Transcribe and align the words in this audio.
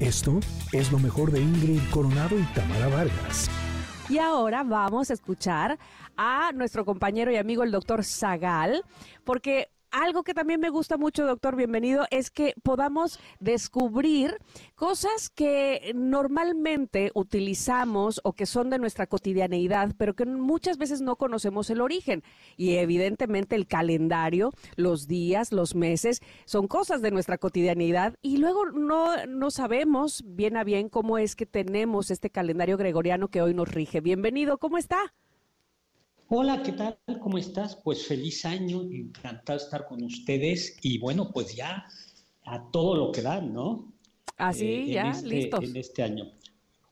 Esto 0.00 0.38
es 0.72 0.92
lo 0.92 1.00
mejor 1.00 1.32
de 1.32 1.40
Ingrid 1.40 1.80
Coronado 1.90 2.38
y 2.38 2.44
Tamara 2.54 2.86
Vargas. 2.86 3.50
Y 4.08 4.18
ahora 4.18 4.62
vamos 4.62 5.10
a 5.10 5.14
escuchar 5.14 5.76
a 6.16 6.52
nuestro 6.52 6.84
compañero 6.84 7.32
y 7.32 7.36
amigo 7.36 7.64
el 7.64 7.72
doctor 7.72 8.04
Zagal, 8.04 8.84
porque 9.24 9.70
algo 9.90 10.22
que 10.22 10.34
también 10.34 10.60
me 10.60 10.70
gusta 10.70 10.96
mucho, 10.96 11.26
doctor, 11.26 11.56
bienvenido, 11.56 12.06
es 12.10 12.30
que 12.30 12.54
podamos 12.62 13.18
descubrir 13.40 14.36
cosas 14.74 15.30
que 15.30 15.92
normalmente 15.94 17.10
utilizamos 17.14 18.20
o 18.24 18.32
que 18.32 18.46
son 18.46 18.70
de 18.70 18.78
nuestra 18.78 19.06
cotidianeidad, 19.06 19.94
pero 19.96 20.14
que 20.14 20.26
muchas 20.26 20.78
veces 20.78 21.00
no 21.00 21.16
conocemos 21.16 21.70
el 21.70 21.80
origen. 21.80 22.22
Y 22.56 22.76
evidentemente 22.76 23.56
el 23.56 23.66
calendario, 23.66 24.52
los 24.76 25.06
días, 25.06 25.52
los 25.52 25.74
meses, 25.74 26.20
son 26.44 26.68
cosas 26.68 27.02
de 27.02 27.10
nuestra 27.10 27.38
cotidianeidad 27.38 28.14
y 28.22 28.38
luego 28.38 28.66
no, 28.66 29.26
no 29.26 29.50
sabemos 29.50 30.24
bien 30.26 30.56
a 30.56 30.64
bien 30.64 30.88
cómo 30.88 31.18
es 31.18 31.36
que 31.36 31.46
tenemos 31.46 32.10
este 32.10 32.30
calendario 32.30 32.76
gregoriano 32.76 33.28
que 33.28 33.42
hoy 33.42 33.54
nos 33.54 33.68
rige. 33.68 34.00
Bienvenido, 34.00 34.58
¿cómo 34.58 34.78
está? 34.78 35.14
Hola, 36.30 36.62
¿qué 36.62 36.72
tal? 36.72 36.98
¿Cómo 37.20 37.38
estás? 37.38 37.74
Pues 37.76 38.06
feliz 38.06 38.44
año, 38.44 38.82
encantado 38.82 39.58
de 39.58 39.64
estar 39.64 39.86
con 39.86 40.02
ustedes 40.02 40.76
y 40.82 40.98
bueno, 40.98 41.30
pues 41.32 41.56
ya 41.56 41.86
a 42.44 42.70
todo 42.70 42.96
lo 42.96 43.12
que 43.12 43.22
dan, 43.22 43.54
¿no? 43.54 43.94
Así, 44.36 44.66
ah, 44.66 44.68
eh, 44.68 44.86
ya, 44.88 45.22
listo. 45.22 45.62
En 45.62 45.74
este 45.74 46.02
año. 46.02 46.30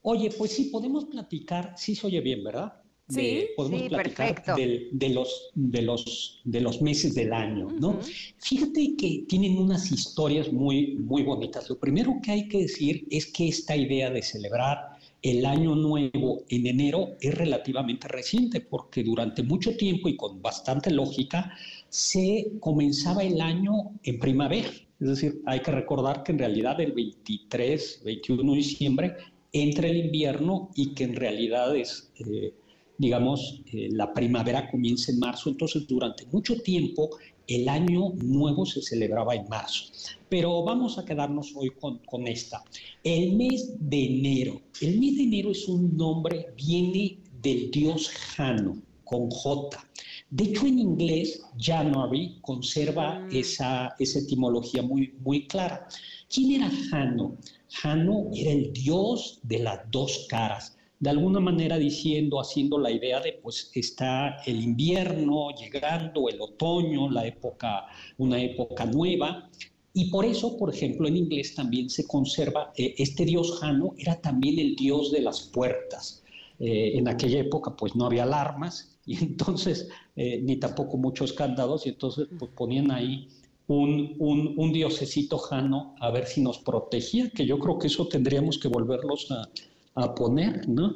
Oye, 0.01 0.31
pues 0.31 0.53
sí, 0.53 0.71
podemos 0.73 1.05
platicar, 1.05 1.75
sí 1.77 1.95
se 1.95 2.07
oye 2.07 2.23
bien, 2.23 2.45
¿verdad? 2.45 2.81
Sí, 3.11 3.49
podemos 3.55 3.83
platicar 3.83 4.43
de, 4.57 5.11
los, 5.11 5.51
de, 5.55 5.83
los, 5.83 6.41
de 6.45 6.61
los 6.63 6.81
meses 6.81 7.15
del 7.15 7.35
año, 7.35 7.69
¿no? 7.79 8.01
Fíjate 8.39 8.97
que 8.97 9.27
tienen 9.29 9.59
unas 9.59 9.93
historias 9.93 10.51
muy, 10.51 10.97
muy 10.97 11.23
bonitas. 11.23 11.69
Lo 11.69 11.79
primero 11.79 12.19
que 12.23 12.33
hay 12.33 12.49
que 12.49 12.63
decir 12.63 13.07
es 13.11 13.27
que 13.27 13.49
esta 13.49 13.77
idea 13.77 14.11
de 14.11 14.23
celebrar 14.23 14.96
el 15.31 15.45
año 15.45 15.75
nuevo 15.75 16.45
en 16.49 16.69
enero 16.69 17.17
es 17.21 17.35
relativamente 17.35 18.07
reciente 18.07 18.61
porque 18.61 19.03
durante 19.03 19.43
mucho 19.43 19.77
tiempo 19.77 20.09
y 20.09 20.17
con 20.17 20.41
bastante 20.41 20.93
lógica 20.93 21.53
se 21.89 22.53
comenzaba 22.61 23.25
el 23.25 23.41
año 23.41 23.91
en 24.05 24.21
primavera. 24.21 24.69
Es 25.01 25.09
decir, 25.09 25.43
hay 25.45 25.61
que 25.61 25.73
recordar 25.73 26.23
que 26.23 26.31
en 26.31 26.39
realidad 26.39 26.81
el 26.81 26.93
23, 26.93 28.03
21 28.05 28.53
de 28.53 28.57
diciembre 28.57 29.17
entra 29.53 29.89
el 29.89 29.97
invierno 29.97 30.71
y 30.77 30.95
que 30.95 31.05
en 31.05 31.17
realidad 31.17 31.75
es, 31.75 32.13
eh, 32.21 32.55
digamos, 32.97 33.63
eh, 33.73 33.89
la 33.91 34.13
primavera 34.15 34.71
comienza 34.71 35.11
en 35.11 35.19
marzo. 35.19 35.51
Entonces, 35.51 35.89
durante 35.89 36.25
mucho 36.27 36.63
tiempo 36.63 37.11
el 37.47 37.69
año 37.69 38.13
nuevo 38.17 38.67
se 38.67 38.83
celebraba 38.83 39.35
en 39.35 39.49
marzo. 39.49 39.85
Pero 40.29 40.63
vamos 40.65 40.99
a 40.99 41.05
quedarnos 41.05 41.53
hoy 41.55 41.71
con, 41.71 42.27
esta. 42.27 42.63
El 43.05 43.37
mes 43.37 43.75
de 43.79 44.05
enero. 44.05 44.61
El 44.81 44.99
mes 44.99 45.17
de 45.17 45.23
enero 45.23 45.51
es 45.53 45.69
un 45.69 45.97
nombre, 45.97 46.49
viene 46.57 47.19
del 47.41 47.71
dios 47.71 48.09
Jano, 48.09 48.83
con 49.05 49.31
J. 49.31 49.89
De 50.31 50.45
hecho, 50.45 50.67
en 50.67 50.81
inglés, 50.81 51.43
January 51.59 52.39
conserva 52.41 53.21
mm. 53.21 53.37
esa, 53.37 53.95
esa 53.99 54.19
etimología 54.19 54.83
muy, 54.83 55.15
muy 55.21 55.47
clara. 55.47 55.87
¿Quién 56.29 56.63
era 56.63 56.71
Jano? 56.91 57.37
Jano 57.71 58.31
era 58.35 58.51
el 58.51 58.73
dios 58.73 59.39
de 59.45 59.61
las 59.61 59.81
dos 59.91 60.27
caras 60.29 60.77
de 60.99 61.11
alguna 61.11 61.41
manera 61.41 61.77
diciendo, 61.79 62.41
haciendo 62.41 62.79
la 62.79 62.91
idea 62.91 63.21
de, 63.21 63.39
pues 63.43 63.71
está 63.75 64.37
el 64.47 64.63
invierno 64.63 65.51
llegando, 65.51 66.29
el 66.29 66.41
otoño, 66.41 67.11
la 67.11 67.27
época, 67.27 67.87
una 68.19 68.41
época 68.41 68.87
nueva. 68.87 69.51
Y 69.93 70.11
por 70.11 70.25
eso, 70.25 70.57
por 70.57 70.75
ejemplo, 70.75 71.07
en 71.07 71.17
inglés 71.17 71.55
también 71.55 71.91
se 71.91 72.07
conserva, 72.07 72.73
eh, 72.77 72.95
este 72.99 73.25
dios 73.25 73.59
Jano 73.61 73.95
era 73.99 74.21
también 74.21 74.59
el 74.59 74.75
dios 74.75 75.11
de 75.13 75.21
las 75.21 75.41
puertas. 75.43 76.23
Eh, 76.59 76.97
en 76.97 77.07
aquella 77.07 77.41
época 77.41 77.77
pues 77.77 77.95
no 77.95 78.07
había 78.07 78.23
alarmas 78.23 78.97
y 79.05 79.17
entonces 79.23 79.91
eh, 80.17 80.41
ni 80.43 80.57
tampoco 80.57 80.97
muchos 80.97 81.35
candados 81.35 81.85
y 81.85 81.91
entonces 81.91 82.29
pues, 82.39 82.51
ponían 82.53 82.91
ahí 82.91 83.29
un, 83.67 84.15
un, 84.19 84.55
un, 84.57 84.73
diosecito 84.73 85.37
Jano 85.37 85.95
a 86.01 86.11
ver 86.11 86.25
si 86.25 86.41
nos 86.41 86.59
protegía, 86.59 87.29
que 87.29 87.45
yo 87.45 87.59
creo 87.59 87.79
que 87.79 87.89
eso 87.89 88.09
tendríamos 88.09 88.59
que 88.59 88.69
volverlos 88.69 89.31
a, 89.33 89.51
a 89.97 90.15
poner, 90.15 90.69
¿no? 90.69 90.95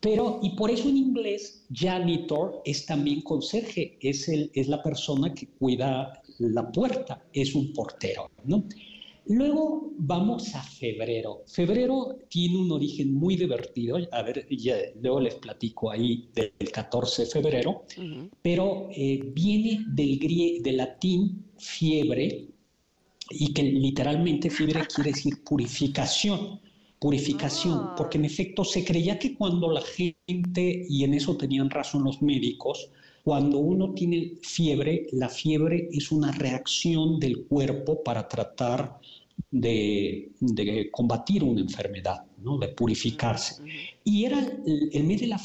Pero, 0.00 0.38
y 0.42 0.50
por 0.50 0.70
eso 0.70 0.88
en 0.88 0.98
inglés, 0.98 1.64
janitor 1.72 2.60
es 2.64 2.84
también 2.84 3.22
conserje, 3.22 3.96
es, 4.00 4.28
el, 4.28 4.50
es 4.54 4.68
la 4.68 4.82
persona 4.82 5.32
que 5.32 5.46
cuida 5.46 6.22
la 6.38 6.70
puerta, 6.70 7.24
es 7.32 7.54
un 7.54 7.72
portero, 7.72 8.30
¿no? 8.44 8.64
Luego 9.26 9.90
vamos 9.96 10.54
a 10.54 10.62
febrero. 10.62 11.44
Febrero 11.46 12.18
tiene 12.28 12.58
un 12.58 12.70
origen 12.70 13.14
muy 13.14 13.36
divertido. 13.36 13.96
A 14.12 14.22
ver, 14.22 14.46
ya, 14.50 14.76
luego 15.00 15.20
les 15.20 15.36
platico 15.36 15.90
ahí 15.90 16.28
del 16.34 16.70
14 16.70 17.22
de 17.22 17.30
febrero, 17.30 17.84
pero 18.42 18.88
eh, 18.94 19.22
viene 19.32 19.86
del, 19.88 20.18
grie 20.18 20.60
del 20.60 20.76
latín 20.76 21.46
fiebre 21.56 22.48
y 23.30 23.54
que 23.54 23.62
literalmente 23.62 24.50
fiebre 24.50 24.82
quiere 24.94 25.12
decir 25.12 25.42
purificación 25.42 26.60
purificación, 27.04 27.78
ah. 27.82 27.94
porque 27.98 28.16
en 28.16 28.24
efecto 28.24 28.64
se 28.64 28.82
creía 28.82 29.18
que 29.18 29.34
cuando 29.34 29.70
la 29.70 29.82
gente, 29.82 30.86
y 30.88 31.04
en 31.04 31.12
eso 31.12 31.36
tenían 31.36 31.68
razón 31.68 32.02
los 32.02 32.22
médicos, 32.22 32.88
cuando 33.22 33.58
uno 33.58 33.92
tiene 33.92 34.32
fiebre, 34.40 35.06
la 35.12 35.28
fiebre 35.28 35.90
es 35.92 36.10
una 36.10 36.32
reacción 36.32 37.20
del 37.20 37.44
cuerpo 37.44 38.02
para 38.02 38.26
tratar 38.26 38.98
de, 39.50 40.30
combatir 40.92 41.44
una 41.44 41.60
enfermedad, 41.60 42.24
¿no? 42.38 42.56
de 42.56 42.68
purificarse. 42.68 43.62
Y 44.02 44.24
era 44.24 44.40
el, 44.64 45.04
mes 45.04 45.20
de 45.20 45.26
la 45.26 45.40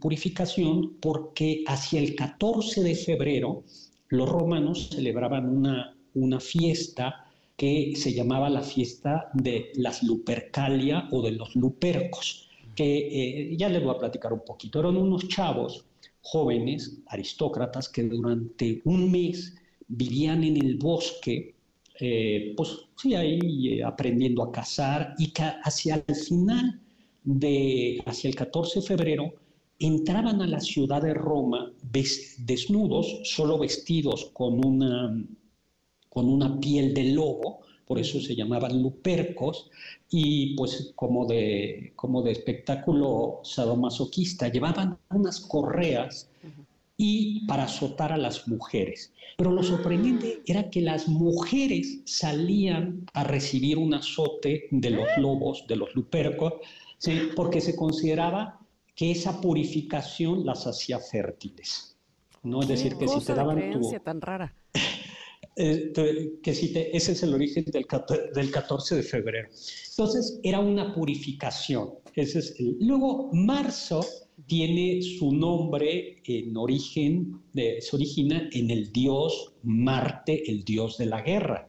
purificación 0.00 0.94
porque 1.00 1.64
hacia 1.66 2.00
el 2.00 2.14
14 2.14 2.82
de 2.82 2.94
febrero 2.94 3.64
los 4.08 4.26
romanos 4.26 4.88
celebraban 4.90 5.54
una, 5.54 5.94
una 6.14 6.40
fiesta 6.40 7.26
que 7.56 7.92
se 7.96 8.12
llamaba 8.12 8.50
la 8.50 8.62
fiesta 8.62 9.30
de 9.34 9.72
las 9.74 10.02
Lupercalia 10.02 11.08
o 11.12 11.22
de 11.22 11.32
los 11.32 11.54
Lupercos, 11.54 12.48
que 12.74 13.50
eh, 13.52 13.56
ya 13.56 13.68
les 13.68 13.82
voy 13.82 13.94
a 13.94 13.98
platicar 13.98 14.32
un 14.32 14.44
poquito. 14.44 14.80
Eran 14.80 14.96
unos 14.96 15.28
chavos 15.28 15.84
jóvenes, 16.22 16.98
aristócratas, 17.08 17.88
que 17.88 18.04
durante 18.04 18.80
un 18.84 19.10
mes 19.10 19.54
vivían 19.88 20.44
en 20.44 20.56
el 20.56 20.76
bosque, 20.76 21.54
eh, 22.00 22.54
pues 22.56 22.70
sí, 22.96 23.14
ahí 23.14 23.40
eh, 23.68 23.84
aprendiendo 23.84 24.42
a 24.42 24.52
cazar 24.52 25.14
y 25.18 25.32
que 25.32 25.42
hacia 25.62 26.02
el 26.06 26.14
final 26.14 26.80
de, 27.24 28.02
hacia 28.06 28.28
el 28.28 28.34
14 28.34 28.80
de 28.80 28.86
febrero, 28.86 29.34
entraban 29.78 30.40
a 30.40 30.46
la 30.46 30.60
ciudad 30.60 31.02
de 31.02 31.12
Roma 31.12 31.72
desnudos, 32.38 33.20
solo 33.24 33.58
vestidos 33.58 34.30
con 34.32 34.64
una 34.64 35.12
con 36.12 36.28
una 36.28 36.60
piel 36.60 36.92
de 36.92 37.04
lobo, 37.04 37.60
por 37.86 37.98
eso 37.98 38.20
se 38.20 38.36
llamaban 38.36 38.82
lupercos, 38.82 39.70
y 40.10 40.54
pues 40.56 40.92
como 40.94 41.24
de, 41.24 41.94
como 41.96 42.20
de 42.20 42.32
espectáculo 42.32 43.40
sadomasoquista, 43.44 44.48
llevaban 44.48 44.98
unas 45.08 45.40
correas 45.40 46.30
y 46.98 47.46
para 47.46 47.64
azotar 47.64 48.12
a 48.12 48.18
las 48.18 48.46
mujeres. 48.46 49.14
Pero 49.38 49.50
lo 49.52 49.62
sorprendente 49.62 50.42
era 50.44 50.68
que 50.68 50.82
las 50.82 51.08
mujeres 51.08 52.02
salían 52.04 53.06
a 53.14 53.24
recibir 53.24 53.78
un 53.78 53.94
azote 53.94 54.68
de 54.70 54.90
los 54.90 55.08
lobos, 55.16 55.64
de 55.66 55.76
los 55.76 55.94
lupercos, 55.94 56.52
porque 57.34 57.62
se 57.62 57.74
consideraba 57.74 58.60
que 58.94 59.12
esa 59.12 59.40
purificación 59.40 60.44
las 60.44 60.66
hacía 60.66 60.98
fértiles. 60.98 61.96
¿no? 62.42 62.60
Es 62.60 62.68
decir, 62.68 62.96
que 62.96 63.08
si 63.08 63.20
te 63.20 63.34
daban 63.34 63.70
tu... 63.70 63.90
tan 64.04 64.20
rara. 64.20 64.54
Eh, 65.56 65.92
que 66.42 66.50
ese 66.50 67.12
es 67.12 67.22
el 67.22 67.34
origen 67.34 67.64
del, 67.66 67.86
del 68.34 68.50
14 68.50 68.96
de 68.96 69.02
febrero. 69.02 69.48
Entonces, 69.90 70.40
era 70.42 70.60
una 70.60 70.94
purificación. 70.94 71.90
Ese 72.14 72.38
es 72.38 72.54
Luego, 72.58 73.30
marzo 73.32 74.00
tiene 74.46 75.02
su 75.02 75.32
nombre 75.32 76.22
en 76.24 76.56
origen, 76.56 77.42
de, 77.52 77.80
se 77.80 77.96
origina 77.96 78.48
en 78.52 78.70
el 78.70 78.92
dios 78.92 79.54
Marte, 79.62 80.50
el 80.50 80.64
dios 80.64 80.98
de 80.98 81.06
la 81.06 81.20
guerra. 81.20 81.68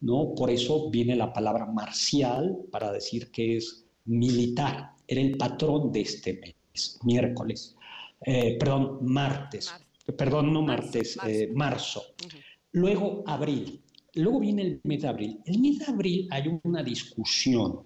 ¿no? 0.00 0.34
Por 0.34 0.50
eso 0.50 0.90
viene 0.90 1.16
la 1.16 1.32
palabra 1.32 1.66
marcial 1.66 2.58
para 2.70 2.92
decir 2.92 3.30
que 3.30 3.56
es 3.56 3.86
militar. 4.04 4.92
Era 5.06 5.20
el 5.20 5.36
patrón 5.36 5.92
de 5.92 6.02
este 6.02 6.34
mes, 6.34 6.98
miércoles. 7.04 7.74
Eh, 8.20 8.56
perdón, 8.58 8.98
martes. 9.02 9.72
Perdón, 10.16 10.52
no 10.52 10.60
martes, 10.62 11.18
marzo. 11.54 12.02
Eh, 12.22 12.53
Luego, 12.74 13.22
abril. 13.24 13.80
Luego 14.14 14.40
viene 14.40 14.62
el 14.62 14.80
mes 14.82 15.02
de 15.02 15.08
abril. 15.08 15.38
El 15.44 15.60
mes 15.60 15.78
de 15.78 15.84
abril 15.86 16.28
hay 16.30 16.58
una 16.64 16.82
discusión. 16.82 17.82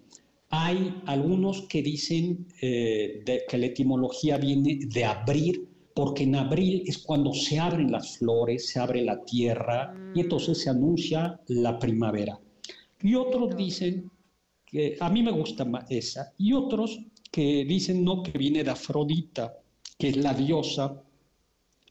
Hay 0.48 1.02
algunos 1.04 1.62
que 1.68 1.82
dicen 1.82 2.46
eh, 2.62 3.22
que 3.46 3.58
la 3.58 3.66
etimología 3.66 4.38
viene 4.38 4.78
de 4.86 5.04
abrir, 5.04 5.68
porque 5.94 6.22
en 6.22 6.36
abril 6.36 6.84
es 6.86 6.98
cuando 6.98 7.34
se 7.34 7.58
abren 7.58 7.92
las 7.92 8.16
flores, 8.16 8.70
se 8.70 8.80
abre 8.80 9.02
la 9.04 9.22
tierra 9.24 9.94
y 10.14 10.20
entonces 10.20 10.62
se 10.62 10.70
anuncia 10.70 11.38
la 11.48 11.78
primavera. 11.78 12.40
Y 13.02 13.14
otros 13.14 13.54
dicen 13.56 14.10
que 14.64 14.96
a 15.00 15.10
mí 15.10 15.22
me 15.22 15.32
gusta 15.32 15.66
más 15.66 15.84
esa, 15.90 16.32
y 16.38 16.54
otros 16.54 16.98
que 17.30 17.66
dicen 17.66 18.02
no, 18.02 18.22
que 18.22 18.38
viene 18.38 18.64
de 18.64 18.70
Afrodita, 18.70 19.52
que 19.98 20.08
es 20.08 20.16
la 20.16 20.32
diosa 20.32 21.02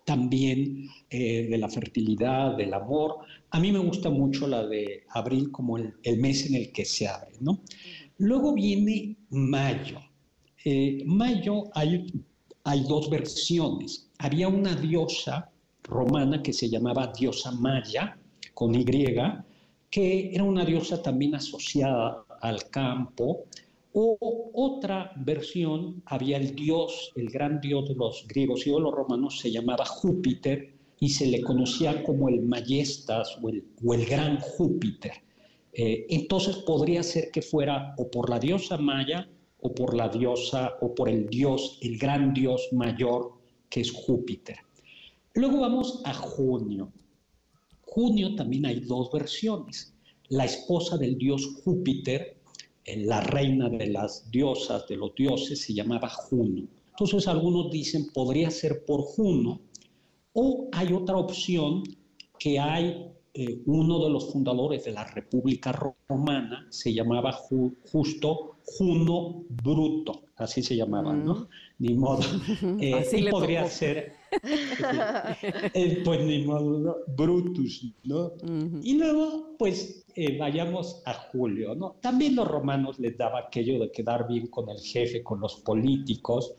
también 0.08 0.88
eh, 1.10 1.48
de 1.50 1.58
la 1.58 1.68
fertilidad, 1.68 2.56
del 2.56 2.74
amor. 2.74 3.18
A 3.50 3.60
mí 3.60 3.74
me 3.74 3.80
gusta 3.80 4.10
mucho 4.10 4.48
la 4.48 4.66
de 4.66 5.04
abril 5.10 5.52
como 5.52 5.78
el, 5.78 6.18
mes 6.18 6.46
en 6.46 6.56
el 6.56 6.72
que 6.72 6.86
se 6.86 7.10
abre, 7.10 7.36
¿no? 7.42 7.60
Luego 8.18 8.54
viene 8.54 9.18
mayo. 9.32 10.00
Eh, 10.64 11.04
mayo 11.06 11.66
hay, 11.74 12.08
hay 12.64 12.86
dos 12.88 13.10
versiones. 13.10 14.10
Había 14.20 14.48
una 14.48 14.76
diosa 14.76 15.52
romana 15.84 16.42
que 16.42 16.54
se 16.54 16.70
llamaba 16.70 17.12
diosa 17.12 17.52
Maya, 17.52 18.18
con 18.54 18.74
Y, 18.76 18.86
que 19.90 20.34
era 20.34 20.44
una 20.46 20.64
diosa 20.64 21.02
también 21.02 21.36
asociada 21.36 22.24
al 22.40 22.70
campo, 22.70 23.44
otra 24.00 25.12
versión, 25.16 26.04
había 26.06 26.38
el 26.38 26.56
dios, 26.56 27.12
el 27.16 27.30
gran 27.30 27.60
dios 27.60 27.90
de 27.90 27.96
los 27.96 28.28
griegos 28.28 28.68
y 28.68 28.72
de 28.72 28.80
los 28.80 28.94
romanos, 28.94 29.40
se 29.40 29.52
llamaba 29.52 29.86
Júpiter 29.86 30.74
y 31.00 31.10
se 31.10 31.28
le 31.28 31.42
conocía 31.42 32.04
como 32.04 32.30
el 32.30 32.42
Majestas 32.42 33.38
o 33.42 33.50
el, 33.50 33.66
o 33.84 33.94
el 33.94 34.06
gran 34.06 34.40
Júpiter. 34.40 35.14
Eh, 35.74 36.06
entonces 36.10 36.58
podría 36.58 37.04
ser 37.04 37.32
que 37.32 37.42
fuera 37.42 37.96
o 37.98 38.10
por 38.10 38.30
la 38.30 38.40
diosa 38.40 38.78
Maya 38.78 39.28
o 39.60 39.74
por 39.74 39.96
la 39.96 40.10
diosa 40.10 40.78
o 40.82 40.94
por 40.94 41.10
el 41.10 41.28
dios, 41.28 41.80
el 41.82 41.98
gran 41.98 42.34
dios 42.34 42.70
mayor 42.72 43.34
que 43.70 43.82
es 43.82 43.92
Júpiter. 43.92 44.58
Luego 45.34 45.60
vamos 45.60 46.02
a 46.06 46.14
junio. 46.14 46.92
Junio 47.82 48.36
también 48.36 48.66
hay 48.66 48.80
dos 48.82 49.12
versiones. 49.12 49.94
La 50.30 50.46
esposa 50.46 50.98
del 50.98 51.18
dios 51.18 51.62
Júpiter 51.64 52.37
la 52.96 53.22
reina 53.22 53.70
de 53.70 53.88
las 53.88 54.30
diosas, 54.32 54.88
de 54.88 54.96
los 54.96 55.14
dioses, 55.16 55.62
se 55.62 55.74
llamaba 55.74 56.10
Juno. 56.10 56.68
Entonces 56.90 57.28
algunos 57.28 57.70
dicen 57.70 58.08
podría 58.14 58.50
ser 58.50 58.86
por 58.86 59.02
Juno, 59.02 59.60
o 60.34 60.70
hay 60.72 60.94
otra 60.94 61.18
opción 61.18 61.84
que 62.40 62.60
hay 62.60 63.12
eh, 63.34 63.62
uno 63.66 64.04
de 64.04 64.10
los 64.10 64.32
fundadores 64.32 64.86
de 64.86 64.92
la 64.92 65.04
República 65.04 65.72
Romana, 66.10 66.66
se 66.70 66.94
llamaba 66.94 67.32
justo 67.32 68.58
Juno 68.64 69.44
Bruto, 69.50 70.24
así 70.38 70.64
se 70.64 70.76
llamaba, 70.76 71.14
¿no? 71.14 71.36
Mm. 71.36 71.48
Ni 71.80 71.94
modo. 71.94 72.22
Eh, 72.82 73.08
y 73.14 73.30
podría 73.30 73.68
ser, 73.68 74.14
eh, 75.74 76.02
pues 76.04 76.22
ni 76.22 76.44
modo, 76.44 77.04
Brutus, 77.16 77.94
¿no? 78.04 78.34
Y 78.82 78.98
luego, 78.98 79.56
pues 79.58 80.06
eh, 80.16 80.38
vayamos 80.38 81.02
a 81.06 81.14
Julio, 81.14 81.76
¿no? 81.76 81.96
También 82.02 82.36
los 82.36 82.48
romanos 82.48 83.00
les 83.00 83.18
daba 83.18 83.40
aquello 83.40 83.80
de 83.80 83.92
quedar 83.92 84.28
bien 84.28 84.48
con 84.48 84.70
el 84.70 84.80
jefe, 84.80 85.24
con 85.24 85.40
los 85.40 85.58
políticos. 85.58 86.56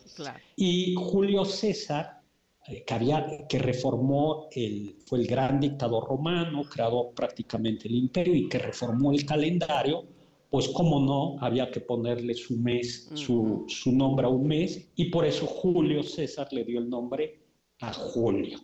Y 0.56 0.94
Julio 0.94 1.44
César, 1.44 2.22
eh, 2.68 2.84
que, 2.86 2.94
había, 2.94 3.46
que 3.48 3.58
reformó, 3.58 4.48
el, 4.52 4.96
fue 5.06 5.20
el 5.20 5.26
gran 5.26 5.60
dictador 5.60 6.06
romano, 6.08 6.62
creó 6.70 7.10
prácticamente 7.10 7.88
el 7.88 7.96
imperio 7.96 8.34
y 8.34 8.48
que 8.48 8.58
reformó 8.58 9.12
el 9.12 9.24
calendario, 9.26 10.04
pues 10.50 10.68
como 10.68 11.00
no, 11.00 11.36
había 11.44 11.70
que 11.70 11.80
ponerle 11.80 12.34
su 12.34 12.56
mes, 12.56 13.10
su, 13.14 13.64
su, 13.68 13.92
nombre 13.92 14.26
a 14.26 14.30
un 14.30 14.46
mes, 14.46 14.88
y 14.96 15.06
por 15.06 15.26
eso 15.26 15.46
Julio 15.46 16.02
César 16.02 16.48
le 16.52 16.64
dio 16.64 16.78
el 16.78 16.88
nombre 16.88 17.47
a 17.80 17.92
Julio. 17.92 18.58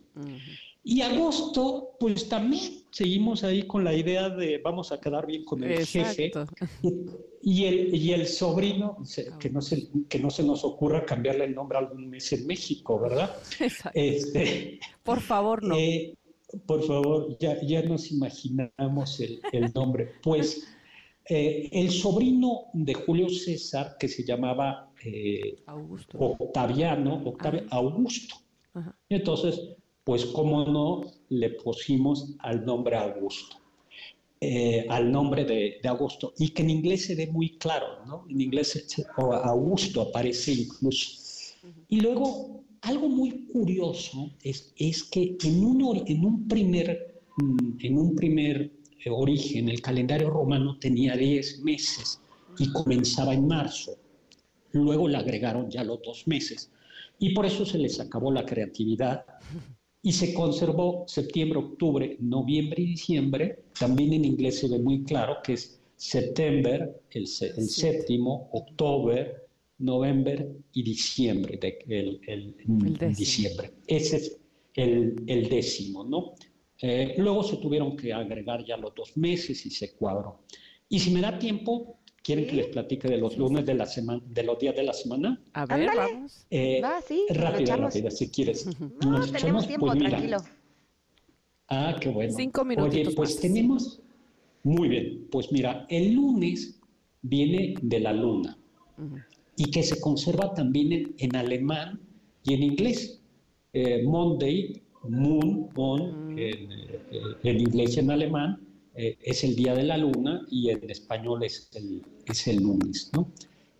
Y 0.83 1.01
agosto, 1.01 1.95
pues 1.99 2.29
también 2.29 2.83
seguimos 2.91 3.43
ahí 3.43 3.65
con 3.65 3.83
la 3.83 3.93
idea 3.93 4.29
de 4.29 4.59
vamos 4.59 4.91
a 4.91 4.99
quedar 4.99 5.25
bien 5.25 5.43
con 5.43 5.63
el 5.63 5.85
jefe. 5.85 6.31
Y 7.47 7.65
el, 7.65 7.93
y 7.93 8.11
el 8.11 8.25
sobrino, 8.25 8.97
que 9.39 9.51
no, 9.51 9.61
se, 9.61 9.87
que 10.09 10.17
no 10.17 10.31
se 10.31 10.41
nos 10.41 10.63
ocurra 10.63 11.05
cambiarle 11.05 11.45
el 11.45 11.53
nombre 11.53 11.77
algún 11.77 12.09
mes 12.09 12.33
en 12.33 12.47
México, 12.47 12.99
¿verdad? 12.99 13.35
Este, 13.93 14.79
por 15.03 15.21
favor, 15.21 15.61
no. 15.61 15.75
Eh, 15.75 16.15
por 16.65 16.81
favor, 16.81 17.37
ya, 17.37 17.61
ya 17.61 17.83
nos 17.83 18.11
imaginamos 18.11 19.19
el, 19.19 19.41
el 19.51 19.71
nombre. 19.75 20.13
Pues 20.23 20.67
eh, 21.27 21.69
el 21.71 21.91
sobrino 21.91 22.65
de 22.73 22.93
Julio 22.93 23.29
César, 23.29 23.95
que 23.99 24.07
se 24.07 24.23
llamaba 24.23 24.91
eh, 25.03 25.57
Augusto. 25.65 26.17
Octaviano, 26.17 27.21
Augusto. 27.71 28.35
Entonces, 29.09 29.59
pues 30.03 30.25
cómo 30.25 30.65
no 30.65 31.01
le 31.29 31.49
pusimos 31.51 32.35
al 32.39 32.65
nombre 32.65 32.95
Augusto, 32.95 33.57
eh, 34.39 34.85
al 34.89 35.11
nombre 35.11 35.45
de, 35.45 35.77
de, 35.81 35.89
Augusto, 35.89 36.33
y 36.37 36.49
que 36.49 36.61
en 36.61 36.69
inglés 36.69 37.05
se 37.05 37.15
ve 37.15 37.27
muy 37.27 37.57
claro, 37.57 38.05
¿no? 38.05 38.25
En 38.29 38.41
inglés 38.41 38.85
Augusto 39.17 40.01
aparece 40.01 40.53
incluso. 40.53 41.25
Y 41.89 42.01
luego, 42.01 42.63
algo 42.81 43.09
muy 43.09 43.47
curioso 43.47 44.31
es, 44.43 44.73
es 44.77 45.03
que 45.03 45.37
en 45.43 45.63
un, 45.63 46.03
en 46.05 46.25
un 46.25 46.47
primer, 46.47 47.21
mm, 47.37 47.77
en 47.79 47.97
un 47.97 48.15
primer 48.15 48.71
eh, 49.03 49.09
origen, 49.09 49.69
el 49.69 49.81
calendario 49.81 50.29
romano 50.29 50.77
tenía 50.77 51.15
10 51.15 51.61
meses 51.63 52.21
y 52.59 52.71
comenzaba 52.71 53.33
en 53.33 53.47
marzo. 53.47 53.97
Luego 54.71 55.07
le 55.07 55.17
agregaron 55.17 55.69
ya 55.69 55.83
los 55.83 56.01
dos 56.03 56.27
meses. 56.27 56.69
Y 57.19 57.33
por 57.33 57.45
eso 57.45 57.65
se 57.65 57.77
les 57.77 57.99
acabó 57.99 58.31
la 58.31 58.45
creatividad 58.45 59.25
y 60.01 60.11
se 60.11 60.33
conservó 60.33 61.05
septiembre, 61.07 61.59
octubre, 61.59 62.17
noviembre 62.19 62.83
y 62.83 62.85
diciembre. 62.87 63.63
También 63.79 64.13
en 64.13 64.25
inglés 64.25 64.59
se 64.59 64.67
ve 64.67 64.79
muy 64.79 65.03
claro 65.03 65.37
que 65.43 65.53
es 65.53 65.81
September, 65.95 67.01
el, 67.09 67.25
séptimo, 67.25 68.49
octubre, 68.51 69.35
noviembre 69.79 70.57
y 70.73 70.83
diciembre, 70.83 71.59
el, 71.87 72.19
el, 72.27 73.15
diciembre. 73.15 73.71
Ese 73.87 74.17
es 74.17 74.37
el, 74.75 75.49
décimo, 75.49 76.03
¿no? 76.03 76.35
Eh, 76.81 77.15
luego 77.17 77.43
se 77.43 77.57
tuvieron 77.57 77.95
que 77.95 78.13
agregar 78.13 78.63
ya 78.65 78.77
los 78.77 78.93
dos 78.93 79.15
meses 79.17 79.65
y 79.65 79.69
se 79.69 79.93
cuadró. 79.93 80.43
Y 80.89 80.99
si 80.99 81.11
me 81.11 81.21
da 81.21 81.39
tiempo, 81.39 81.97
¿Quieren 82.25 82.47
que 82.47 82.55
les 82.55 82.67
platique 82.69 83.07
de 83.07 83.17
los 83.17 83.37
lunes 83.37 83.63
de 83.67 83.75
la 83.75 83.85
semana, 83.85 84.19
de 84.25 84.41
los 84.41 84.57
días 84.57 84.75
de 84.75 84.81
la 84.81 84.93
semana? 84.93 85.39
A 85.53 85.67
ver, 85.67 85.91
vamos. 85.95 86.47
Eh, 86.49 86.81
Va, 86.81 86.99
sí, 86.99 87.23
rápida, 87.29 87.77
rápida, 87.77 88.09
si 88.09 88.31
quieres. 88.31 88.65
No, 89.05 89.27
tenemos 89.27 89.67
tiempo, 89.67 89.85
pues 89.85 89.99
tranquilo. 89.99 90.37
Ah, 91.67 91.95
qué 92.01 92.09
bueno. 92.09 92.33
Cinco 92.35 92.65
minutos. 92.65 92.91
Oye, 92.91 93.11
pues 93.15 93.39
tenemos. 93.39 94.01
Muy 94.63 94.87
bien. 94.89 95.27
Pues 95.29 95.51
mira, 95.51 95.85
el 95.87 96.13
lunes 96.15 96.79
viene 97.21 97.75
de 97.79 97.99
la 97.99 98.11
luna 98.11 98.57
y 99.55 99.69
que 99.69 99.83
se 99.83 100.01
conserva 100.01 100.51
también 100.55 101.13
en, 101.19 101.35
alemán 101.35 102.01
y 102.43 102.55
en 102.55 102.63
inglés. 102.63 103.21
Eh, 103.71 104.01
Monday, 104.03 104.81
Moon, 105.03 105.69
Moon, 105.75 106.31
en, 106.39 106.71
eh, 106.71 107.35
en 107.43 107.59
inglés 107.59 107.97
y 107.97 107.99
en 107.99 108.09
alemán, 108.09 108.65
eh, 108.95 109.17
es 109.21 109.43
el 109.43 109.55
día 109.55 109.75
de 109.75 109.83
la 109.83 109.97
luna 109.97 110.45
y 110.49 110.69
en 110.69 110.89
español 110.89 111.43
es 111.43 111.69
el, 111.75 112.01
es 112.33 112.47
el 112.47 112.57
lunes. 112.57 113.11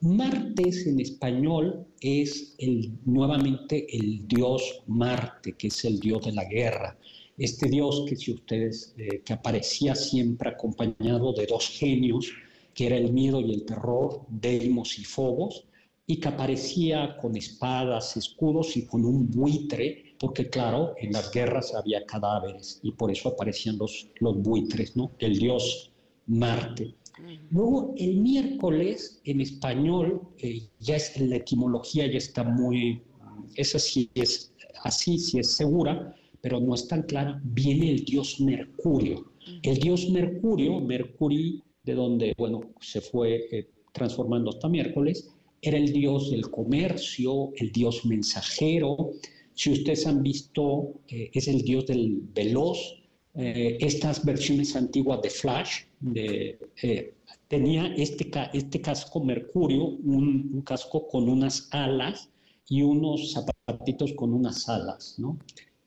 Martes 0.01 0.85
en 0.87 0.99
español 0.99 1.85
es 1.99 2.55
el, 2.57 2.91
nuevamente 3.05 3.87
el 3.97 4.27
dios 4.27 4.83
Marte, 4.87 5.53
que 5.53 5.67
es 5.67 5.85
el 5.85 5.99
dios 5.99 6.25
de 6.25 6.33
la 6.33 6.45
guerra. 6.45 6.97
Este 7.37 7.69
dios 7.69 8.05
que 8.07 8.15
si 8.15 8.31
ustedes, 8.31 8.93
eh, 8.97 9.21
que 9.25 9.33
aparecía 9.33 9.95
siempre 9.95 10.49
acompañado 10.49 11.33
de 11.33 11.45
dos 11.45 11.67
genios, 11.69 12.31
que 12.73 12.87
era 12.87 12.97
el 12.97 13.11
miedo 13.11 13.41
y 13.41 13.53
el 13.53 13.65
terror, 13.65 14.25
Deimos 14.29 14.99
y 14.99 15.03
Fobos, 15.03 15.65
y 16.07 16.19
que 16.19 16.27
aparecía 16.27 17.17
con 17.17 17.35
espadas, 17.35 18.15
escudos 18.15 18.77
y 18.77 18.85
con 18.85 19.05
un 19.05 19.29
buitre 19.31 20.05
porque 20.19 20.49
claro, 20.49 20.93
en 20.97 21.11
las 21.11 21.31
guerras 21.31 21.73
había 21.73 22.05
cadáveres 22.05 22.79
y 22.83 22.91
por 22.91 23.11
eso 23.11 23.29
aparecían 23.29 23.77
los, 23.77 24.07
los 24.19 24.37
buitres, 24.41 24.95
¿no? 24.95 25.11
El 25.19 25.37
dios 25.37 25.91
Marte. 26.27 26.96
Luego, 27.50 27.94
el 27.98 28.17
miércoles, 28.17 29.22
en 29.24 29.41
español, 29.41 30.22
eh, 30.39 30.67
ya 30.79 30.98
es 30.98 31.17
la 31.20 31.38
etimología 31.38 32.08
ya 32.08 32.17
está 32.17 32.44
muy, 32.44 33.01
esa 33.55 33.79
sí 33.79 34.10
es 34.15 34.53
así, 34.84 35.17
sí 35.17 35.39
es 35.39 35.55
segura, 35.55 36.13
pero 36.41 36.60
no 36.60 36.75
es 36.75 36.88
tan 36.88 37.03
clara, 37.03 37.41
viene 37.44 37.91
el 37.91 38.03
dios 38.03 38.39
Mercurio. 38.41 39.32
El 39.63 39.77
dios 39.77 40.10
Mercurio, 40.10 40.79
Mercury, 40.82 41.63
de 41.84 41.94
donde, 41.94 42.34
bueno, 42.38 42.62
se 42.82 43.00
fue 43.00 43.48
eh, 43.51 43.70
transformando 43.94 44.50
hasta 44.50 44.67
miércoles, 44.67 45.29
era 45.62 45.77
el 45.77 45.94
dios 45.94 46.32
del 46.32 46.50
comercio, 46.51 47.51
el 47.55 47.72
dios 47.72 48.05
mensajero, 48.05 49.12
si 49.55 49.72
ustedes 49.72 50.05
han 50.05 50.22
visto, 50.22 51.01
eh, 51.08 51.32
es 51.34 51.48
el 51.48 51.62
dios 51.62 51.88
del 51.88 52.20
veloz. 52.34 52.77
Eh, 53.35 53.77
estas 53.81 54.23
versiones 54.23 54.75
antiguas 54.75 55.21
de 55.21 55.29
Flash, 55.29 55.83
de, 55.99 56.57
eh, 56.81 57.13
tenía 57.47 57.93
este, 57.95 58.31
este 58.53 58.81
casco 58.81 59.23
Mercurio, 59.23 59.83
un, 59.83 60.61
casco 60.65 61.07
con 61.07 61.27
unas 61.27 61.67
alas 61.71 62.29
y 62.69 62.81
unos 62.81 63.33
zapatitos 63.33 64.13
con 64.13 64.33
unas 64.33 64.69
alas, 64.69 65.15
¿no? 65.17 65.37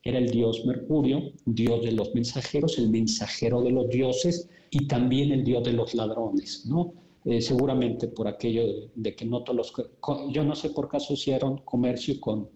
Era 0.03 0.19
el 0.19 0.31
dios 0.31 0.65
Mercurio, 0.67 1.33
dios 1.45 1.83
de 1.83 1.93
los 1.93 2.15
mensajeros, 2.15 2.79
el 2.79 2.91
mensajero 2.91 3.63
de 3.63 3.71
los 3.71 3.89
dioses 3.89 4.49
y 4.71 4.87
también 4.87 5.33
el 5.33 5.45
dios 5.45 5.65
de 5.65 5.73
los 5.73 5.95
ladrones, 5.95 6.67
¿no? 6.67 6.93
eh, 7.29 7.43
seguramente 7.43 8.09
por 8.09 8.27
aquello 8.27 8.91
de, 8.95 9.15
que 9.15 9.27
no 9.27 9.43
todos 9.43 9.57
los... 9.57 10.33
Yo 10.33 10.45
no 10.45 10.55
sé 10.55 10.71
por 10.71 10.89
qué 10.89 10.97
asociaron 10.97 11.59
comercio 11.59 12.19
con, 12.21 12.49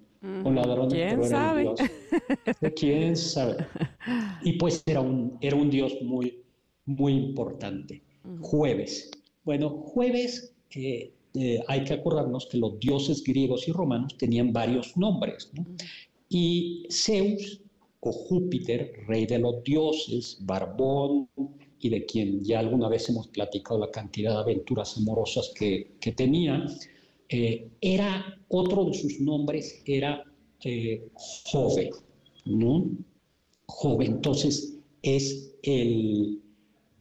con 0.43 0.55
ladrones, 0.55 0.95
¿Quién 0.95 1.25
sabe? 1.25 1.63
Dios. 1.63 1.81
¿Quién 2.77 3.17
sabe? 3.17 3.67
Y 4.43 4.53
pues 4.53 4.83
era 4.87 5.01
un, 5.01 5.37
era 5.41 5.57
un 5.57 5.69
dios 5.69 6.01
muy, 6.03 6.43
muy 6.87 7.15
importante. 7.15 8.03
Jueves. 8.41 9.11
Bueno, 9.45 9.71
jueves 9.71 10.55
eh, 10.75 11.13
eh, 11.35 11.61
hay 11.67 11.85
que 11.85 11.95
acordarnos 11.95 12.47
que 12.47 12.59
los 12.59 12.79
dioses 12.79 13.23
griegos 13.25 13.67
y 13.67 13.73
romanos 13.73 14.17
tenían 14.17 14.53
varios 14.53 14.97
nombres. 14.97 15.51
Y 16.29 16.87
Zeus 16.91 17.61
o 18.01 18.13
Júpiter, 18.13 19.05
rey 19.09 19.27
de 19.27 19.39
los 19.39 19.63
dioses, 19.65 20.39
barbón, 20.41 21.29
y 21.81 21.89
de 21.89 22.07
quien 22.07 22.45
ya 22.45 22.61
alguna 22.61 22.89
vez 22.89 23.09
hemos 23.09 23.27
platicado 23.29 23.81
la 23.81 23.91
cantidad 23.91 24.35
de 24.35 24.41
aventuras 24.41 24.97
amorosas 24.97 25.53
que, 25.57 25.97
que 26.01 26.13
tenía, 26.13 26.65
eh, 27.33 27.69
era, 27.81 28.39
otro 28.49 28.85
de 28.85 28.95
sus 28.95 29.21
nombres 29.21 29.83
era 29.87 30.23
eh, 30.65 31.09
Jove, 31.45 31.91
¿no? 32.45 32.91
Jove, 33.67 34.07
entonces 34.07 34.79
es 35.03 35.55
el, 35.63 36.41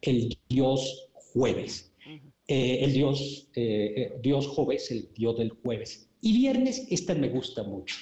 el 0.01 0.37
dios 0.49 1.09
jueves. 1.13 1.91
Eh, 2.47 2.83
el 2.83 2.93
dios, 2.93 3.49
dios 4.21 4.47
Jove 4.47 4.75
es 4.75 4.91
el 4.91 5.09
dios 5.13 5.37
del 5.37 5.51
jueves. 5.51 6.09
Y 6.21 6.33
viernes, 6.33 6.85
esta 6.89 7.15
me 7.15 7.29
gusta 7.29 7.63
mucho, 7.63 7.95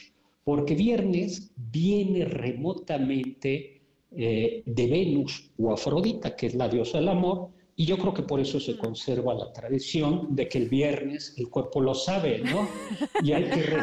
porque 0.44 0.76
viernes 0.76 1.52
viene 1.56 2.26
remotamente 2.26 3.80
eh, 4.12 4.64
de 4.66 4.88
Venus 4.88 5.52
o 5.60 5.72
Afrodita, 5.72 6.36
que 6.36 6.48
es 6.48 6.56
la 6.56 6.68
diosa 6.68 6.98
del 6.98 7.10
amor, 7.10 7.50
y 7.80 7.86
yo 7.86 7.98
creo 7.98 8.14
que 8.14 8.24
por 8.24 8.42
eso 8.42 8.60
se 8.60 8.78
conserva 8.78 9.34
la 9.34 9.54
tradición 9.54 10.36
de 10.36 10.50
que 10.50 10.58
el 10.58 10.68
viernes 10.68 11.34
el 11.38 11.50
cuerpo 11.50 11.80
lo 11.80 11.96
sabe, 11.96 12.40
¿no? 12.40 12.68
Y 13.24 13.32
hay 13.32 13.46
que, 13.46 13.78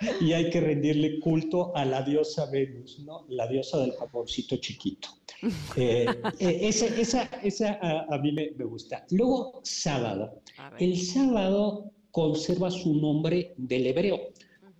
y 0.24 0.32
hay 0.32 0.48
que 0.48 0.62
rendirle 0.62 1.20
culto 1.20 1.76
a 1.76 1.84
la 1.84 2.00
diosa 2.00 2.46
Venus, 2.50 3.00
¿no? 3.00 3.26
La 3.28 3.46
diosa 3.48 3.80
del 3.80 3.92
jaboncito 3.92 4.56
chiquito. 4.56 5.08
Eh, 5.76 6.06
eh, 6.38 6.58
esa, 6.62 6.86
esa, 6.86 7.24
esa 7.42 7.78
a, 8.08 8.16
mí 8.16 8.32
me, 8.32 8.52
me, 8.56 8.64
gusta. 8.64 9.04
Luego, 9.10 9.60
sábado. 9.62 10.40
El 10.78 10.96
sábado 10.96 11.90
conserva 12.10 12.70
su 12.70 12.94
nombre 12.94 13.52
del 13.58 13.88
hebreo, 13.88 14.30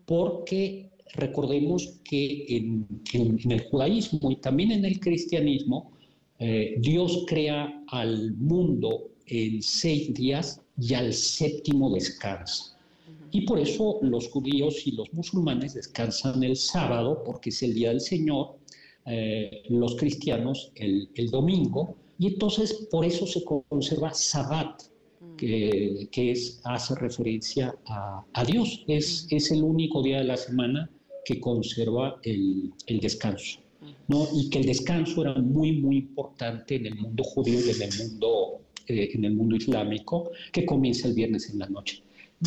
porque 0.07 0.91
recordemos 1.17 2.01
que 2.03 2.47
en, 2.49 2.87
el 3.13 3.65
judaísmo 3.69 4.31
y 4.31 4.37
también 4.37 4.73
en 4.73 4.87
el 4.87 4.99
cristianismo, 5.01 5.93
eh, 6.47 6.75
Dios 6.79 7.25
crea 7.27 7.83
al 7.89 8.35
mundo 8.35 9.13
en 9.25 9.63
seis 9.63 10.13
días 10.13 10.61
y 10.79 10.93
al 10.93 11.15
séptimo 11.15 11.91
descansa. 11.95 12.77
Y 13.31 13.47
por 13.47 13.59
eso 13.59 13.99
los 14.03 14.29
judíos 14.29 14.87
y 14.87 14.91
los 14.91 15.11
musulmanes 15.15 15.73
descansan 15.73 16.43
el 16.43 16.57
sábado, 16.57 17.23
porque 17.25 17.49
es 17.49 17.63
el 17.63 17.73
día 17.73 17.89
del 17.89 18.03
Señor, 18.03 18.59
eh, 19.07 19.63
los 19.71 19.97
cristianos 19.97 20.71
el, 20.75 21.31
domingo, 21.31 21.97
y 22.19 22.27
entonces 22.27 22.89
por 22.91 23.07
eso 23.07 23.27
se 23.27 23.43
conserva 23.43 24.13
Sabbat, 24.13 24.83
que, 25.39 26.11
es, 26.15 26.61
hace 26.65 26.95
referencia 26.97 27.75
a, 27.87 28.45
Dios. 28.45 28.85
Es, 28.87 29.51
el 29.51 29.63
único 29.63 30.03
día 30.03 30.19
de 30.19 30.25
la 30.25 30.37
semana 30.37 30.91
que 31.25 31.41
conserva 31.41 32.21
el 32.23 33.01
descanso. 33.01 33.64
¿No? 34.09 34.29
Y 34.35 34.51
que 34.51 34.61
el 34.61 34.67
descanso 34.67 35.23
era 35.23 35.35
muy, 35.35 35.73
muy 35.73 35.97
importante 35.99 36.77
en 36.77 36.87
el 36.87 36.95
mundo 36.97 37.25
judío 37.25 37.61
y 37.61 37.71
en 37.71 37.83
el 37.83 37.91
mundo, 37.99 38.61
eh, 38.87 39.11
en 39.15 39.25
el 39.25 39.35
mundo 39.35 39.57
islámico, 39.57 40.31
que 40.53 40.65
comienza 40.65 41.09
el 41.09 41.15
viernes 41.15 41.51
en 41.51 41.59
la 41.59 41.69
noche. 41.69 42.03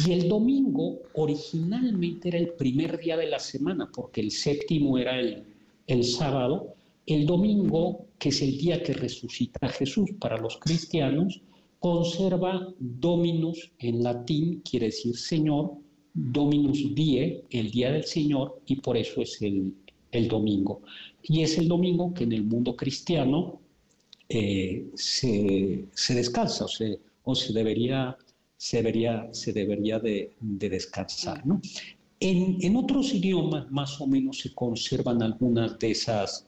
Y 0.05 0.11
el 0.11 0.27
domingo 0.27 0.99
originalmente 1.15 2.29
era 2.29 2.37
el 2.37 2.49
primer 2.49 2.99
día 2.99 3.17
de 3.17 3.27
la 3.27 3.39
semana, 3.39 3.89
porque 3.93 4.21
el 4.21 4.31
séptimo 4.31 4.97
era 4.97 5.19
el, 5.19 5.43
el 5.87 6.03
sábado. 6.03 6.75
El 7.05 7.25
domingo, 7.25 8.05
que 8.19 8.29
es 8.29 8.41
el 8.41 8.57
día 8.57 8.83
que 8.83 8.93
resucita 8.93 9.69
Jesús 9.69 10.11
para 10.19 10.37
los 10.37 10.57
cristianos, 10.57 11.41
conserva 11.79 12.73
Dominus 12.79 13.71
en 13.79 14.03
latín, 14.03 14.61
quiere 14.69 14.87
decir 14.87 15.15
Señor, 15.15 15.71
Dominus 16.13 16.95
Die, 16.95 17.43
el 17.51 17.71
día 17.71 17.91
del 17.91 18.03
Señor, 18.03 18.59
y 18.65 18.77
por 18.77 18.97
eso 18.97 19.21
es 19.21 19.41
el, 19.41 19.73
el 20.11 20.27
domingo. 20.27 20.81
Y 21.27 21.41
es 21.41 21.57
el 21.57 21.67
domingo 21.67 22.13
que 22.13 22.23
en 22.23 22.31
el 22.31 22.43
mundo 22.43 22.75
cristiano 22.75 23.59
eh, 24.29 24.87
se, 24.95 25.85
se, 25.93 26.15
descansa 26.15 26.65
o 26.65 26.67
se, 26.67 26.99
o 27.23 27.35
se 27.35 27.53
debería, 27.53 28.17
se 28.55 28.77
debería, 28.77 29.27
se 29.31 29.53
debería 29.53 29.99
de, 29.99 30.33
de 30.39 30.69
descansar. 30.69 31.45
¿no? 31.45 31.61
En, 32.19 32.57
en, 32.61 32.75
otros 32.75 33.13
idiomas 33.13 33.69
más 33.71 33.99
o 34.01 34.07
menos 34.07 34.39
se 34.39 34.53
conservan 34.53 35.21
algunas 35.21 35.77
de 35.79 35.91
esas 35.91 36.47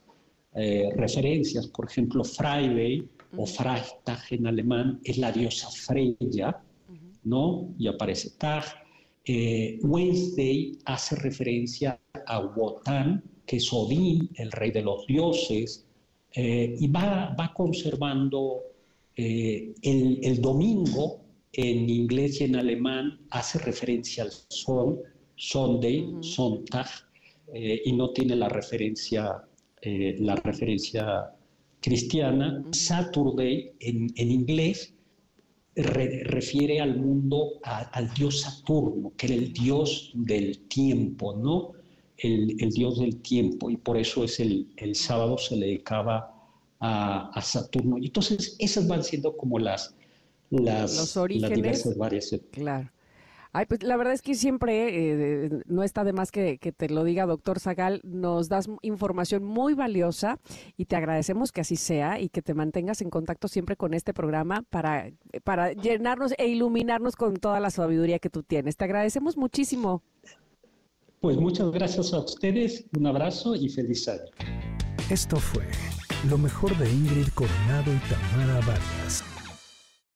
eh, 0.56 0.90
referencias. 0.96 1.68
Por 1.68 1.86
ejemplo, 1.86 2.24
Friday 2.24 3.08
o 3.38 3.46
Freitag 3.46 4.22
en 4.32 4.48
alemán 4.48 5.00
es 5.04 5.18
la 5.18 5.32
diosa 5.32 5.70
Freya, 5.70 6.62
¿no? 7.24 7.74
Y 7.78 7.88
aparece 7.88 8.32
Tag. 8.32 8.64
Eh, 9.26 9.80
Wednesday 9.84 10.78
hace 10.86 11.16
referencia 11.18 12.00
a 12.26 12.40
Wotan, 12.40 13.22
que 13.50 13.58
es 13.58 13.74
Odín, 13.74 14.30
el 14.36 14.52
rey 14.52 14.70
de 14.70 14.84
los 14.84 15.08
dioses, 15.08 15.88
eh, 16.34 16.76
y 16.80 16.88
va, 16.88 17.36
va 17.40 17.52
conservando 17.52 18.62
eh, 19.16 19.74
el, 19.82 20.40
domingo 20.40 21.22
en 21.52 21.90
inglés 21.90 22.42
y 22.42 22.44
en 22.44 22.58
alemán 22.58 23.22
hace 23.32 23.58
referencia 23.58 24.22
al 24.26 24.32
sol, 24.50 25.02
Sunday, 25.36 26.14
Sonntag, 26.22 26.88
y 27.52 27.92
no 27.94 28.12
tiene 28.12 28.36
la 28.36 28.48
referencia, 28.48 29.44
la 29.82 30.36
referencia 30.36 31.32
cristiana. 31.82 32.64
Saturday 32.72 33.72
en, 33.80 34.14
en 34.16 34.32
inglés 34.32 34.94
refiere 35.76 36.80
al 36.80 36.98
mundo, 36.98 37.54
al 37.64 38.14
dios 38.14 38.42
Saturno, 38.42 39.14
que 39.18 39.26
era 39.26 39.36
el 39.36 39.52
dios 39.52 40.12
del 40.14 40.68
tiempo, 40.68 41.36
¿no? 41.36 41.79
El, 42.22 42.58
dios 42.72 43.00
del 43.00 43.18
tiempo, 43.22 43.70
y 43.70 43.78
por 43.78 43.98
eso 43.98 44.24
es 44.24 44.40
el, 44.40 44.68
el 44.78 44.96
sábado 44.96 45.38
se 45.38 45.56
le 45.56 45.68
dedicaba 45.68 46.34
a, 46.80 47.30
a, 47.30 47.42
Saturno. 47.42 47.98
Y 47.98 48.08
entonces 48.08 48.56
esas 48.60 48.88
van 48.88 49.04
siendo 49.04 49.36
como 49.38 49.58
las, 49.60 49.96
las, 50.50 50.96
Los 50.96 51.18
orígenes, 51.18 51.50
las 51.50 51.56
diversas 51.56 51.98
variaciones. 51.98 52.48
Claro. 52.52 52.92
Ay, 53.52 53.66
pues 53.66 53.82
la 53.82 53.98
verdad 53.98 54.14
es 54.14 54.22
que 54.22 54.36
siempre 54.36 55.46
eh, 55.46 55.50
no 55.66 55.82
está 55.82 56.04
de 56.04 56.14
más 56.14 56.32
que, 56.32 56.60
te 56.60 56.90
lo 56.90 57.04
diga, 57.04 57.26
doctor 57.26 57.60
Zagal. 57.60 58.00
Nos 58.04 58.48
das 58.48 58.68
información 58.84 59.44
muy 59.44 59.74
valiosa 59.74 60.40
y 60.78 60.86
te 60.86 60.96
agradecemos 60.96 61.52
que 61.52 61.62
así 61.62 61.76
sea 61.76 62.20
y 62.20 62.30
que 62.30 62.44
te 62.44 62.54
mantengas 62.54 63.02
en 63.02 63.10
contacto 63.10 63.48
siempre 63.48 63.76
con 63.76 63.96
este 63.96 64.14
programa 64.14 64.62
para, 64.70 65.12
para 65.44 65.74
llenarnos 65.74 66.36
e 66.38 66.48
iluminarnos 66.48 67.16
con 67.16 67.38
toda 67.38 67.60
la 67.60 67.72
sabiduría 67.72 68.20
que 68.20 68.30
tú 68.30 68.44
tienes. 68.44 68.78
Te 68.78 68.84
agradecemos 68.84 69.36
muchísimo. 69.36 70.04
Pues 71.22 71.36
muchas 71.36 71.70
gracias 71.72 72.14
a 72.14 72.20
ustedes, 72.20 72.86
un 72.98 73.06
abrazo 73.06 73.54
y 73.54 73.68
feliz 73.68 74.08
año. 74.08 74.32
Esto 75.10 75.36
fue 75.36 75.66
lo 76.30 76.38
mejor 76.38 76.78
de 76.78 76.90
Ingrid 76.90 77.28
Coronado 77.34 77.94
y 77.94 78.00
Tamara 78.10 78.66
Vargas. 78.66 79.22